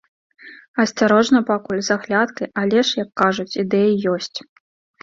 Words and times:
Асцярожна 0.83 1.41
пакуль, 1.51 1.83
з 1.89 1.99
аглядкай, 1.99 2.47
але 2.63 2.79
ж, 2.81 2.87
як 3.05 3.09
кажуць, 3.25 3.51
ідэя 3.67 3.93
ёсць. 4.17 4.35